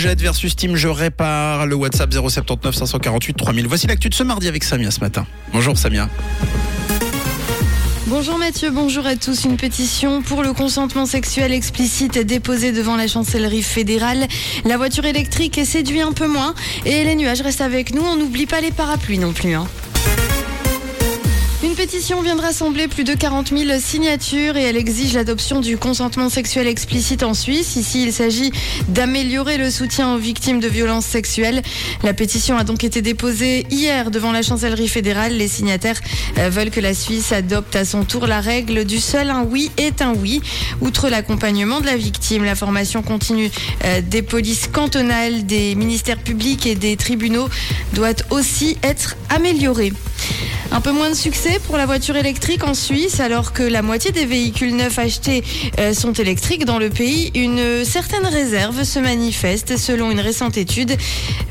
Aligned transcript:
jette 0.00 0.20
versus 0.20 0.56
Team 0.56 0.76
je 0.76 0.88
répare. 0.88 1.66
Le 1.66 1.74
WhatsApp 1.74 2.12
079 2.12 2.74
548 2.74 3.34
3000. 3.34 3.66
Voici 3.68 3.86
l'actu 3.86 4.08
de 4.08 4.14
ce 4.14 4.22
mardi 4.22 4.48
avec 4.48 4.64
Samia 4.64 4.90
ce 4.90 5.00
matin. 5.00 5.26
Bonjour 5.52 5.76
Samia. 5.76 6.08
Bonjour 8.06 8.38
Mathieu, 8.38 8.70
bonjour 8.70 9.06
à 9.06 9.14
tous. 9.14 9.44
Une 9.44 9.56
pétition 9.56 10.22
pour 10.22 10.42
le 10.42 10.52
consentement 10.52 11.06
sexuel 11.06 11.52
explicite 11.52 12.16
est 12.16 12.24
déposée 12.24 12.72
devant 12.72 12.96
la 12.96 13.06
chancellerie 13.06 13.62
fédérale. 13.62 14.26
La 14.64 14.78
voiture 14.78 15.04
électrique 15.04 15.60
séduit 15.64 16.00
un 16.00 16.12
peu 16.12 16.26
moins 16.26 16.54
et 16.86 17.04
les 17.04 17.14
nuages 17.14 17.42
restent 17.42 17.60
avec 17.60 17.94
nous. 17.94 18.02
On 18.02 18.16
n'oublie 18.16 18.46
pas 18.46 18.60
les 18.60 18.72
parapluies 18.72 19.18
non 19.18 19.32
plus. 19.32 19.54
Hein. 19.54 19.66
Une 21.90 21.96
pétition 21.96 22.22
vient 22.22 22.36
de 22.36 22.40
rassembler 22.40 22.86
plus 22.86 23.02
de 23.02 23.14
40 23.14 23.48
000 23.48 23.80
signatures 23.80 24.56
et 24.56 24.62
elle 24.62 24.76
exige 24.76 25.14
l'adoption 25.14 25.60
du 25.60 25.76
consentement 25.76 26.28
sexuel 26.28 26.68
explicite 26.68 27.24
en 27.24 27.34
Suisse. 27.34 27.74
Ici, 27.74 28.04
il 28.04 28.12
s'agit 28.12 28.52
d'améliorer 28.86 29.58
le 29.58 29.70
soutien 29.70 30.14
aux 30.14 30.18
victimes 30.18 30.60
de 30.60 30.68
violences 30.68 31.04
sexuelles. 31.04 31.62
La 32.04 32.14
pétition 32.14 32.56
a 32.56 32.62
donc 32.62 32.84
été 32.84 33.02
déposée 33.02 33.66
hier 33.70 34.12
devant 34.12 34.30
la 34.30 34.42
chancellerie 34.42 34.86
fédérale. 34.86 35.32
Les 35.32 35.48
signataires 35.48 35.98
euh, 36.38 36.48
veulent 36.48 36.70
que 36.70 36.78
la 36.78 36.94
Suisse 36.94 37.32
adopte 37.32 37.74
à 37.74 37.84
son 37.84 38.04
tour 38.04 38.28
la 38.28 38.40
règle 38.40 38.84
du 38.84 39.00
seul 39.00 39.28
un 39.28 39.42
oui 39.42 39.72
est 39.76 40.00
un 40.00 40.14
oui. 40.14 40.42
Outre 40.80 41.08
l'accompagnement 41.08 41.80
de 41.80 41.86
la 41.86 41.96
victime, 41.96 42.44
la 42.44 42.54
formation 42.54 43.02
continue 43.02 43.50
euh, 43.84 44.00
des 44.00 44.22
polices 44.22 44.68
cantonales, 44.68 45.44
des 45.44 45.74
ministères 45.74 46.22
publics 46.22 46.66
et 46.66 46.76
des 46.76 46.96
tribunaux 46.96 47.48
doit 47.94 48.14
aussi 48.30 48.78
être 48.84 49.16
améliorée. 49.28 49.92
Un 50.72 50.80
peu 50.80 50.92
moins 50.92 51.10
de 51.10 51.16
succès 51.16 51.60
pour 51.66 51.76
la 51.76 51.84
voiture 51.84 52.16
électrique 52.16 52.62
en 52.62 52.74
Suisse, 52.74 53.18
alors 53.18 53.52
que 53.52 53.64
la 53.64 53.82
moitié 53.82 54.12
des 54.12 54.24
véhicules 54.24 54.76
neufs 54.76 55.00
achetés 55.00 55.42
euh, 55.80 55.92
sont 55.92 56.12
électriques 56.12 56.64
dans 56.64 56.78
le 56.78 56.90
pays. 56.90 57.32
Une 57.34 57.84
certaine 57.84 58.24
réserve 58.24 58.84
se 58.84 59.00
manifeste 59.00 59.76
selon 59.76 60.12
une 60.12 60.20
récente 60.20 60.56
étude 60.56 60.96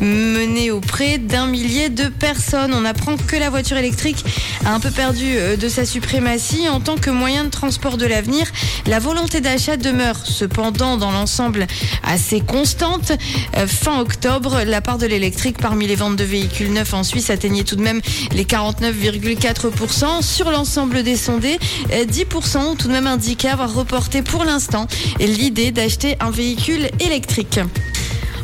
menée 0.00 0.70
auprès 0.70 1.18
d'un 1.18 1.46
millier 1.46 1.88
de 1.88 2.08
personnes. 2.08 2.72
On 2.72 2.84
apprend 2.84 3.16
que 3.16 3.34
la 3.34 3.50
voiture 3.50 3.76
électrique 3.76 4.24
a 4.64 4.72
un 4.72 4.78
peu 4.78 4.92
perdu 4.92 5.24
euh, 5.26 5.56
de 5.56 5.68
sa 5.68 5.84
suprématie 5.84 6.68
en 6.68 6.78
tant 6.78 6.96
que 6.96 7.10
moyen 7.10 7.44
de 7.44 7.50
transport 7.50 7.96
de 7.96 8.06
l'avenir. 8.06 8.46
La 8.86 9.00
volonté 9.00 9.40
d'achat 9.40 9.76
demeure 9.76 10.24
cependant 10.26 10.96
dans 10.96 11.10
l'ensemble 11.10 11.66
assez 12.04 12.40
constante. 12.40 13.10
Euh, 13.56 13.66
fin 13.66 13.98
octobre, 13.98 14.62
la 14.64 14.80
part 14.80 14.98
de 14.98 15.06
l'électrique 15.06 15.58
parmi 15.58 15.88
les 15.88 15.96
ventes 15.96 16.16
de 16.16 16.24
véhicules 16.24 16.72
neufs 16.72 16.94
en 16.94 17.02
Suisse 17.02 17.30
atteignait 17.30 17.64
tout 17.64 17.76
de 17.76 17.82
même 17.82 18.00
les 18.32 18.44
49, 18.44 18.94
4% 19.16 20.22
sur 20.22 20.50
l'ensemble 20.50 21.02
des 21.02 21.16
sondés. 21.16 21.58
10% 21.90 22.58
ont 22.58 22.74
tout 22.76 22.88
de 22.88 22.92
même 22.92 23.06
indiqué 23.06 23.48
avoir 23.48 23.72
reporté 23.72 24.22
pour 24.22 24.44
l'instant 24.44 24.86
l'idée 25.18 25.70
d'acheter 25.70 26.16
un 26.20 26.30
véhicule 26.30 26.88
électrique. 27.00 27.60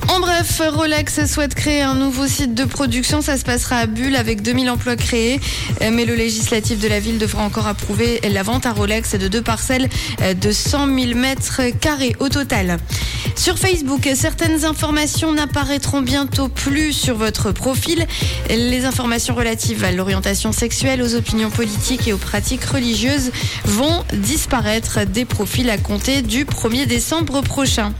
En 0.08 0.20
bref, 0.20 0.60
Rolex 0.72 1.26
souhaite 1.26 1.54
créer 1.54 1.82
un 1.82 1.94
nouveau 1.94 2.26
site 2.26 2.54
de 2.54 2.64
production. 2.64 3.22
Ça 3.22 3.36
se 3.38 3.44
passera 3.44 3.76
à 3.78 3.86
Bulle 3.86 4.16
avec 4.16 4.42
2000 4.42 4.70
emplois 4.70 4.96
créés. 4.96 5.40
Mais 5.80 6.04
le 6.04 6.14
législatif 6.14 6.78
de 6.78 6.88
la 6.88 7.00
ville 7.00 7.18
devra 7.18 7.42
encore 7.42 7.66
approuver 7.66 8.20
la 8.30 8.42
vente 8.42 8.66
à 8.66 8.72
Rolex 8.72 9.14
de 9.14 9.28
deux 9.28 9.42
parcelles 9.42 9.88
de 10.20 10.52
100 10.52 10.86
000 10.86 11.18
mètres 11.18 11.62
carrés 11.80 12.14
au 12.20 12.28
total. 12.28 12.78
Sur 13.36 13.58
Facebook, 13.58 14.08
certaines 14.14 14.64
informations 14.64 15.32
n'apparaîtront 15.32 16.02
bientôt 16.02 16.48
plus 16.48 16.92
sur 16.92 17.16
votre 17.16 17.50
profil. 17.52 18.06
Les 18.48 18.84
informations 18.84 19.34
relatives 19.34 19.84
à 19.84 19.90
l'orientation 19.90 20.52
sexuelle, 20.52 21.02
aux 21.02 21.14
opinions 21.14 21.50
politiques 21.50 22.06
et 22.06 22.12
aux 22.12 22.18
pratiques 22.18 22.64
religieuses 22.64 23.32
vont 23.64 24.04
disparaître 24.12 25.04
des 25.04 25.24
profils 25.24 25.68
à 25.68 25.78
compter 25.78 26.22
du 26.22 26.44
1er 26.44 26.86
décembre 26.86 27.42
prochain. 27.42 27.92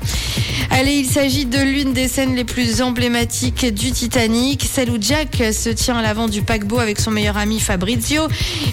Allez, 0.76 0.94
il 0.94 1.06
s'agit 1.06 1.46
de 1.46 1.58
l'une 1.58 1.92
des 1.92 2.08
scènes 2.08 2.34
les 2.34 2.42
plus 2.42 2.82
emblématiques 2.82 3.64
du 3.72 3.92
Titanic, 3.92 4.68
celle 4.68 4.90
où 4.90 4.96
Jack 5.00 5.40
se 5.52 5.68
tient 5.68 5.96
à 5.96 6.02
l'avant 6.02 6.26
du 6.26 6.42
paquebot 6.42 6.80
avec 6.80 6.98
son 6.98 7.12
meilleur 7.12 7.36
ami 7.36 7.60
Fabrizio. 7.60 8.22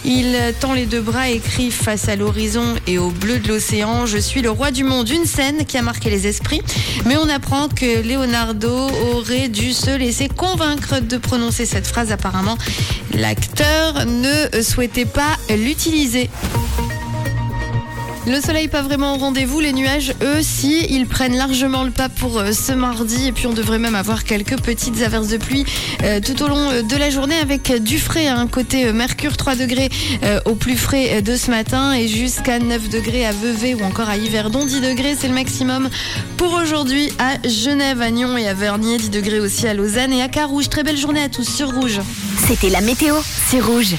Il 0.03 0.35
tend 0.59 0.73
les 0.73 0.87
deux 0.87 0.99
bras 0.99 1.29
et 1.29 1.37
crie 1.37 1.69
face 1.69 2.09
à 2.09 2.15
l'horizon 2.15 2.73
et 2.87 2.97
au 2.97 3.11
bleu 3.11 3.37
de 3.37 3.47
l'océan 3.47 4.07
Je 4.07 4.17
suis 4.17 4.41
le 4.41 4.49
roi 4.49 4.71
du 4.71 4.83
monde. 4.83 5.09
Une 5.09 5.25
scène 5.25 5.63
qui 5.63 5.77
a 5.77 5.83
marqué 5.83 6.09
les 6.09 6.25
esprits. 6.25 6.63
Mais 7.05 7.17
on 7.17 7.29
apprend 7.29 7.67
que 7.67 8.01
Leonardo 8.01 8.89
aurait 9.13 9.47
dû 9.47 9.71
se 9.71 9.95
laisser 9.95 10.27
convaincre 10.27 11.01
de 11.01 11.17
prononcer 11.17 11.67
cette 11.67 11.85
phrase. 11.85 12.11
Apparemment, 12.11 12.57
l'acteur 13.13 14.07
ne 14.07 14.63
souhaitait 14.63 15.05
pas 15.05 15.37
l'utiliser. 15.49 16.31
Le 18.27 18.39
soleil 18.39 18.67
pas 18.67 18.83
vraiment 18.83 19.15
au 19.15 19.17
rendez-vous, 19.17 19.59
les 19.59 19.73
nuages 19.73 20.13
eux 20.21 20.41
si 20.41 20.85
ils 20.91 21.07
prennent 21.07 21.35
largement 21.35 21.83
le 21.83 21.89
pas 21.89 22.07
pour 22.07 22.37
euh, 22.37 22.51
ce 22.51 22.71
mardi 22.71 23.27
et 23.27 23.31
puis 23.31 23.47
on 23.47 23.53
devrait 23.53 23.79
même 23.79 23.95
avoir 23.95 24.25
quelques 24.25 24.61
petites 24.61 25.01
averses 25.01 25.29
de 25.29 25.37
pluie 25.37 25.65
euh, 26.03 26.19
tout 26.19 26.43
au 26.43 26.47
long 26.47 26.69
euh, 26.69 26.83
de 26.83 26.95
la 26.97 27.09
journée 27.09 27.39
avec 27.39 27.71
du 27.81 27.97
frais 27.97 28.27
un 28.27 28.45
côté 28.45 28.93
Mercure 28.93 29.37
3 29.37 29.55
degrés 29.55 29.89
au 30.45 30.53
plus 30.53 30.77
frais 30.77 31.23
de 31.23 31.35
ce 31.35 31.49
matin 31.49 31.93
et 31.93 32.07
jusqu'à 32.07 32.59
9 32.59 32.89
degrés 32.89 33.25
à 33.25 33.31
Vevey 33.31 33.73
ou 33.73 33.83
encore 33.83 34.07
à 34.07 34.17
Yverdon 34.17 34.65
10 34.65 34.81
degrés 34.81 35.15
c'est 35.19 35.27
le 35.27 35.33
maximum 35.33 35.89
pour 36.37 36.53
aujourd'hui 36.53 37.11
à 37.17 37.47
Genève, 37.47 38.01
à 38.01 38.11
Nyon 38.11 38.37
et 38.37 38.47
à 38.47 38.53
Vernier 38.53 38.97
10 38.97 39.09
degrés 39.09 39.39
aussi 39.39 39.67
à 39.67 39.73
Lausanne 39.73 40.13
et 40.13 40.21
à 40.21 40.27
Carouge. 40.27 40.69
Très 40.69 40.83
belle 40.83 40.97
journée 40.97 41.23
à 41.23 41.29
tous 41.29 41.47
sur 41.47 41.73
Rouge. 41.73 41.99
C'était 42.47 42.69
la 42.69 42.81
météo, 42.81 43.15
c'est 43.49 43.59
Rouge. 43.59 43.95